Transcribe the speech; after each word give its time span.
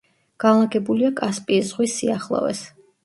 განლაგებულია 0.43 1.11
კასპიის 1.21 1.69
ზღვის 1.73 1.95
სიახლოვეს. 2.01 2.65